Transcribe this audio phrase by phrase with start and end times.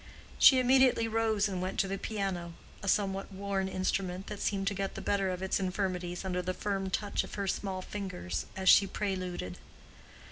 [0.39, 4.95] She immediately rose and went to the piano—a somewhat worn instrument that seemed to get
[4.95, 8.87] the better of its infirmities under the firm touch of her small fingers as she
[8.87, 9.59] preluded.